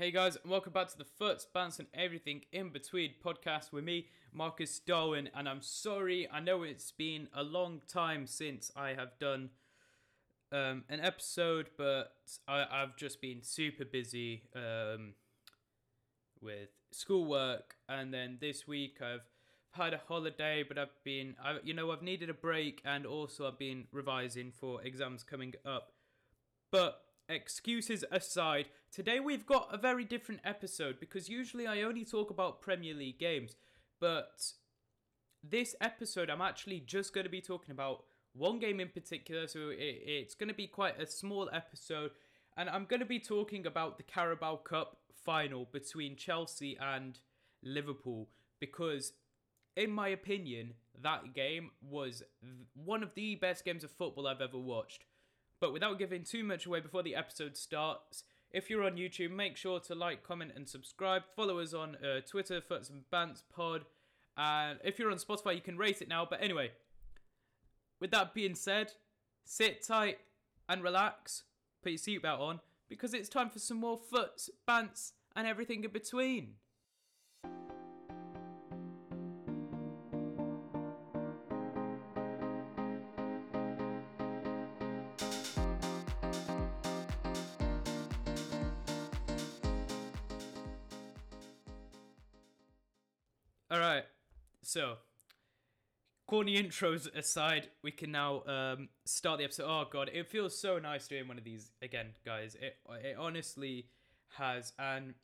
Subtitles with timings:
[0.00, 3.84] Hey guys, and welcome back to the Foots, Bants, and Everything in Between podcast with
[3.84, 5.28] me, Marcus Darwin.
[5.34, 9.50] And I'm sorry, I know it's been a long time since I have done
[10.52, 12.14] um, an episode, but
[12.48, 15.12] I, have just been super busy um,
[16.40, 17.74] with schoolwork.
[17.86, 19.28] And then this week I've
[19.72, 23.46] had a holiday, but I've been, I, you know, I've needed a break, and also
[23.46, 25.92] I've been revising for exams coming up.
[26.72, 32.30] But excuses aside, today we've got a very different episode because usually I only talk
[32.30, 33.54] about Premier League games,
[34.00, 34.52] but
[35.42, 39.70] this episode I'm actually just going to be talking about one game in particular, so
[39.70, 42.10] it, it's going to be quite a small episode,
[42.56, 47.18] and I'm going to be talking about the Carabao Cup final between Chelsea and
[47.62, 49.12] Liverpool because.
[49.76, 52.24] In my opinion, that game was
[52.74, 55.04] one of the best games of football I've ever watched.
[55.60, 59.56] But without giving too much away before the episode starts, if you're on YouTube, make
[59.56, 61.22] sure to like, comment, and subscribe.
[61.36, 63.84] Follow us on uh, Twitter, Foots and Bants Pod.
[64.36, 66.26] And if you're on Spotify, you can rate it now.
[66.28, 66.72] But anyway,
[68.00, 68.92] with that being said,
[69.44, 70.18] sit tight
[70.68, 71.44] and relax.
[71.82, 75.90] Put your seatbelt on because it's time for some more Foots, Bants, and everything in
[75.90, 76.54] between.
[93.70, 94.04] All right.
[94.62, 94.96] So,
[96.26, 99.66] corny intros aside, we can now um, start the episode.
[99.68, 102.56] Oh god, it feels so nice doing one of these again, guys.
[102.60, 103.86] It it honestly
[104.38, 105.14] has, and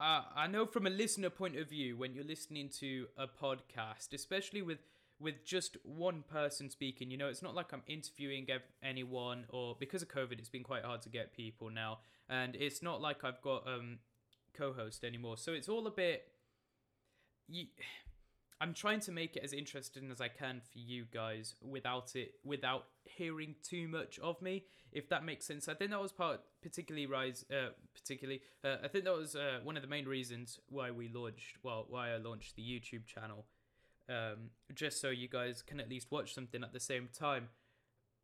[0.00, 4.12] I I know from a listener point of view, when you're listening to a podcast,
[4.12, 4.78] especially with
[5.20, 8.48] with just one person speaking, you know, it's not like I'm interviewing
[8.82, 12.82] anyone, or because of COVID, it's been quite hard to get people now, and it's
[12.82, 13.98] not like I've got um
[14.54, 15.36] co-host anymore.
[15.36, 16.24] So it's all a bit
[17.52, 17.66] you,
[18.60, 22.34] I'm trying to make it as interesting as I can for you guys without it
[22.44, 25.68] without hearing too much of me, if that makes sense.
[25.68, 29.58] I think that was part particularly rise uh, particularly uh, I think that was uh,
[29.64, 33.46] one of the main reasons why we launched well why I launched the YouTube channel.
[34.08, 37.48] Um, just so you guys can at least watch something at the same time.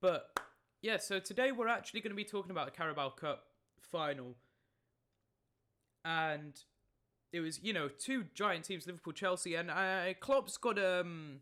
[0.01, 0.39] But
[0.83, 3.45] yeah, so today we're actually going to be talking about the Carabao Cup
[3.81, 4.37] final.
[6.05, 6.61] And
[7.33, 11.41] it was you know two giant teams, Liverpool, Chelsea, and uh, Klopp's got um,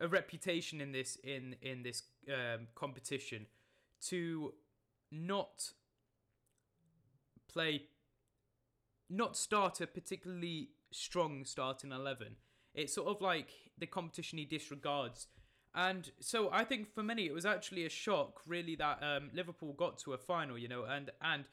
[0.00, 3.46] a reputation in this in in this um, competition
[4.06, 4.54] to
[5.10, 5.72] not
[7.52, 7.82] play,
[9.10, 12.36] not start a particularly strong starting eleven.
[12.74, 15.26] It's sort of like the competition he disregards.
[15.74, 19.74] And so I think for many it was actually a shock, really, that um, Liverpool
[19.74, 21.44] got to a final, you know, and and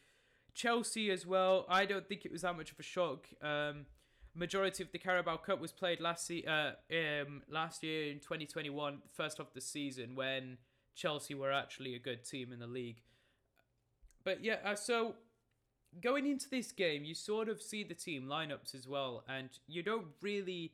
[0.56, 1.66] Chelsea as well.
[1.70, 3.28] I don't think it was that much of a shock.
[3.42, 3.86] Um,
[4.34, 9.00] majority of the Carabao Cup was played last se- uh, um, last year in 2021,
[9.14, 10.58] first of the season when
[10.96, 13.02] Chelsea were actually a good team in the league.
[14.24, 15.16] But yeah, uh, so
[16.02, 19.84] going into this game, you sort of see the team lineups as well, and you
[19.84, 20.74] don't really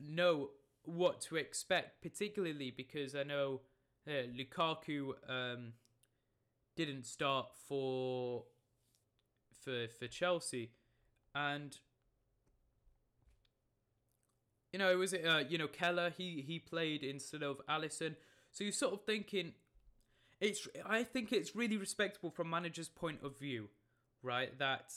[0.00, 0.50] know
[0.84, 3.62] what to expect, particularly because I know
[4.06, 5.72] uh, Lukaku um,
[6.76, 8.44] didn't start for
[9.64, 10.70] for for Chelsea,
[11.34, 11.78] and
[14.74, 18.16] you know, it was it uh, you know Keller He he played instead of Alisson,
[18.50, 19.52] So you're sort of thinking,
[20.40, 23.68] it's I think it's really respectable from manager's point of view,
[24.20, 24.58] right?
[24.58, 24.94] That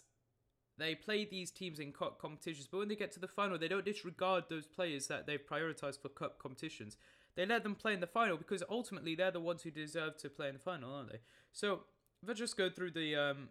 [0.79, 3.67] they play these teams in cup competitions, but when they get to the final, they
[3.67, 6.97] don't disregard those players that they've prioritized for cup competitions.
[7.35, 10.29] They let them play in the final because ultimately they're the ones who deserve to
[10.29, 11.19] play in the final, aren't they?
[11.51, 11.81] So
[12.23, 13.49] if I just go through the um,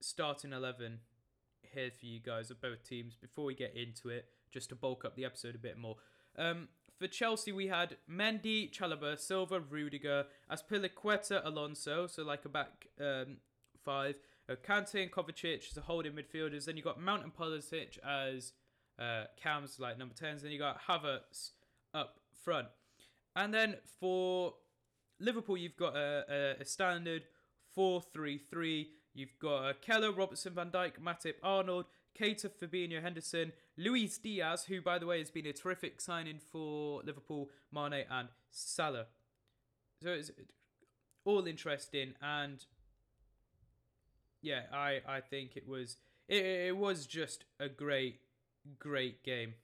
[0.00, 1.00] starting 11
[1.74, 5.04] here for you guys of both teams before we get into it, just to bulk
[5.04, 5.96] up the episode a bit more.
[6.38, 6.68] Um,
[6.98, 13.36] for Chelsea, we had Mendy, Chalobah, Silva, Rudiger, Azpilicueta, Alonso, so like a back um,
[13.84, 14.16] five.
[14.48, 16.66] Uh, Kante and Kovacic as a holding midfielders.
[16.66, 18.52] Then you got Mount and Pulisic as
[18.98, 20.42] uh, cams, like number 10s.
[20.42, 21.50] Then you got Havertz
[21.92, 22.68] up front.
[23.34, 24.54] And then for
[25.20, 26.24] Liverpool, you've got a,
[26.58, 27.24] a, a standard
[27.74, 28.88] 4 3 3.
[29.16, 31.86] You've got uh, Kelleher, Robertson, Van Dijk, Matip, Arnold,
[32.18, 37.00] Keita, Fabinho, Henderson, Luis Diaz, who, by the way, has been a terrific signing for
[37.02, 39.06] Liverpool, Mane, and Salah.
[40.02, 40.30] So it's
[41.24, 42.62] all interesting, and
[44.42, 45.96] yeah, I, I think it was
[46.28, 48.20] it, it was just a great
[48.78, 49.54] great game,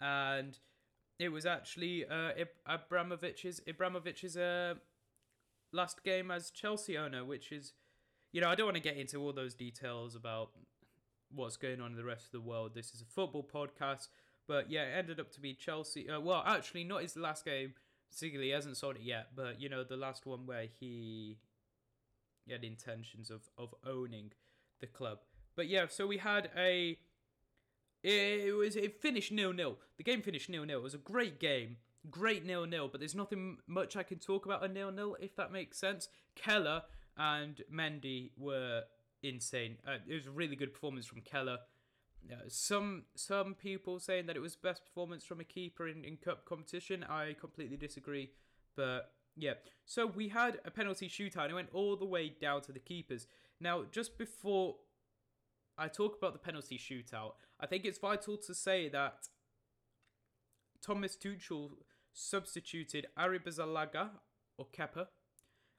[0.00, 0.58] and
[1.18, 2.32] it was actually uh,
[2.66, 4.74] Abramovich's Abramovich's uh,
[5.72, 7.72] last game as Chelsea owner, which is,
[8.32, 10.50] you know, I don't want to get into all those details about
[11.34, 12.72] what's going on in the rest of the world.
[12.74, 14.08] This is a football podcast,
[14.46, 16.08] but yeah, it ended up to be Chelsea.
[16.08, 17.74] Uh, well, actually, not his last game.
[18.10, 21.36] Particularly, he hasn't sold it yet, but you know, the last one where he,
[22.50, 24.32] had intentions of of owning
[24.80, 25.18] the club.
[25.54, 26.96] But yeah, so we had a.
[28.02, 29.76] It was it finished nil nil.
[29.98, 30.78] The game finished nil nil.
[30.78, 31.76] It was a great game,
[32.10, 32.88] great nil nil.
[32.88, 36.08] But there's nothing much I can talk about a nil nil if that makes sense.
[36.34, 36.82] Keller
[37.16, 38.82] and Mendy were
[39.22, 39.76] insane.
[39.86, 41.58] Uh, it was a really good performance from Keller.
[42.30, 46.16] Uh, some some people saying that it was best performance from a keeper in, in
[46.16, 47.04] cup competition.
[47.04, 48.30] I completely disagree,
[48.76, 49.54] but yeah.
[49.86, 52.80] So we had a penalty shootout and it went all the way down to the
[52.80, 53.26] keepers.
[53.60, 54.76] Now, just before
[55.78, 59.28] I talk about the penalty shootout, I think it's vital to say that
[60.88, 61.72] Thomas Tuchel
[62.14, 64.08] substituted Arrizabalaga
[64.56, 65.08] or Kepa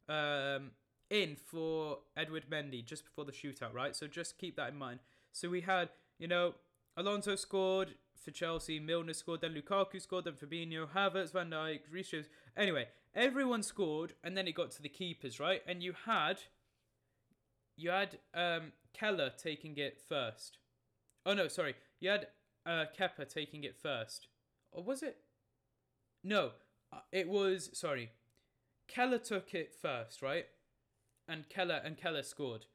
[0.07, 0.69] um,
[1.09, 3.95] in for Edward Mendy just before the shootout, right?
[3.95, 4.99] So just keep that in mind.
[5.31, 5.89] So we had,
[6.19, 6.53] you know,
[6.95, 12.11] Alonso scored for Chelsea, Milner scored, then Lukaku scored, then Fabinho, Havertz, Van Dijk, Reece
[12.11, 12.29] James.
[12.55, 15.63] Anyway, everyone scored, and then it got to the keepers, right?
[15.67, 16.41] And you had,
[17.75, 20.59] you had um, Keller taking it first.
[21.25, 22.27] Oh no, sorry, you had
[22.63, 24.27] uh, Kepa taking it first,
[24.71, 25.17] or was it?
[26.23, 26.51] No,
[26.91, 28.11] uh, it was sorry.
[28.87, 30.45] Keller took it first, right?
[31.29, 32.65] and Keller and Keller scored.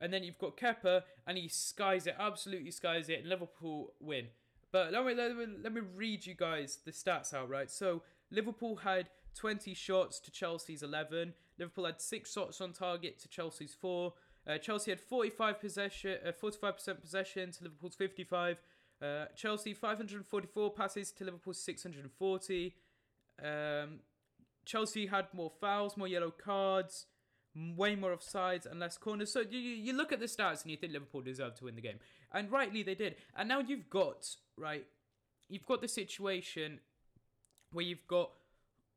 [0.00, 4.26] And then you've got Kepa and he skies it, absolutely skies it, and Liverpool win.
[4.72, 7.70] But let me, let me, let me read you guys the stats out, right?
[7.70, 11.34] So Liverpool had 20 shots to Chelsea's 11.
[11.58, 14.12] Liverpool had 6 shots on target to Chelsea's 4.
[14.48, 18.58] Uh, Chelsea had 45 possession, uh, 45% possession to Liverpool's 55.
[19.00, 22.74] Uh, Chelsea 544 passes to Liverpool's 640.
[23.42, 24.00] Um,
[24.64, 27.06] Chelsea had more fouls, more yellow cards
[27.76, 29.32] way more offsides and less corners.
[29.32, 31.80] So you, you look at the stats and you think Liverpool deserved to win the
[31.80, 31.98] game.
[32.32, 33.16] And rightly they did.
[33.34, 34.86] And now you've got, right,
[35.48, 36.80] you've got the situation
[37.72, 38.30] where you've got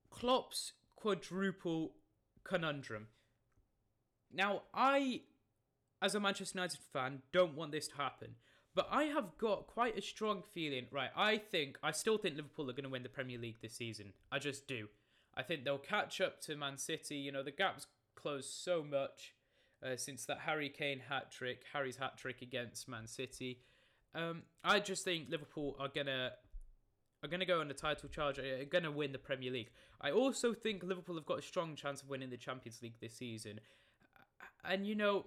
[0.10, 1.94] Klopp's quadruple
[2.44, 3.08] conundrum.
[4.32, 5.22] Now, I,
[6.02, 8.36] as a Manchester United fan, don't want this to happen.
[8.80, 11.10] But I have got quite a strong feeling, right?
[11.14, 14.14] I think, I still think Liverpool are going to win the Premier League this season.
[14.32, 14.88] I just do.
[15.36, 17.18] I think they'll catch up to Man City.
[17.18, 19.36] You know, the gap's closed so much
[19.86, 23.60] uh, since that Harry Kane hat trick, Harry's hat trick against Man City.
[24.16, 26.32] Um, I just think Liverpool are gonna
[27.22, 28.40] are gonna go on the title charge.
[28.40, 29.72] Are gonna win the Premier League.
[30.00, 33.18] I also think Liverpool have got a strong chance of winning the Champions League this
[33.18, 33.60] season.
[34.64, 35.26] And you know,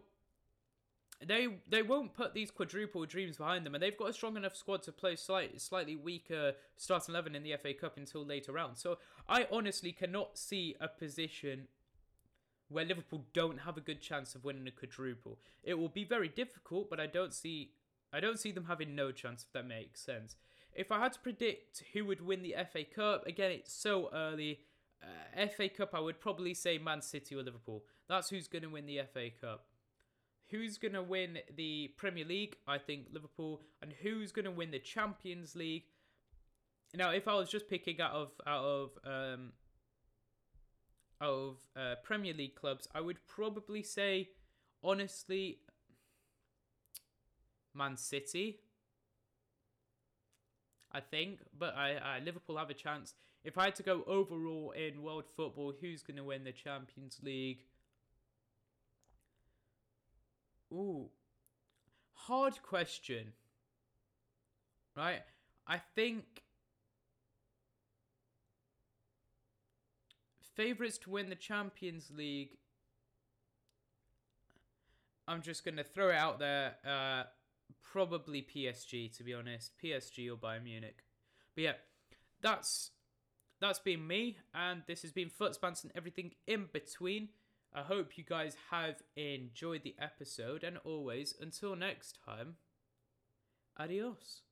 [1.26, 4.56] they they won't put these quadruple dreams behind them, and they've got a strong enough
[4.56, 8.78] squad to play slight, slightly weaker starting eleven in the FA Cup until later round.
[8.78, 8.98] So
[9.28, 11.68] I honestly cannot see a position
[12.68, 15.38] where Liverpool don't have a good chance of winning a quadruple.
[15.62, 17.72] It will be very difficult, but I don't see
[18.12, 20.36] I don't see them having no chance if that makes sense.
[20.74, 24.60] If I had to predict who would win the FA Cup, again it's so early.
[25.02, 27.84] Uh, FA Cup, I would probably say Man City or Liverpool.
[28.08, 29.64] That's who's going to win the FA Cup.
[30.52, 32.56] Who's going to win the Premier League?
[32.68, 33.62] I think Liverpool.
[33.80, 35.84] And who's going to win the Champions League?
[36.94, 39.52] Now, if I was just picking out of out of um,
[41.22, 44.28] of uh, Premier League clubs, I would probably say,
[44.84, 45.60] honestly,
[47.74, 48.58] Man City.
[50.94, 53.14] I think, but I, I Liverpool have a chance.
[53.42, 57.18] If I had to go overall in world football, who's going to win the Champions
[57.22, 57.64] League?
[60.72, 61.10] Ooh,
[62.12, 63.32] hard question.
[64.96, 65.22] Right,
[65.66, 66.42] I think
[70.54, 72.56] Favourites to win the Champions League.
[75.28, 76.76] I'm just going to throw it out there.
[76.86, 77.24] Uh,
[77.82, 79.72] probably PSG, to be honest.
[79.82, 81.04] PSG or Bayern Munich.
[81.54, 81.72] But yeah,
[82.40, 82.90] that's
[83.60, 87.28] that's been me, and this has been Foots, Bants and everything in between.
[87.74, 92.56] I hope you guys have enjoyed the episode, and always, until next time,
[93.78, 94.42] adios.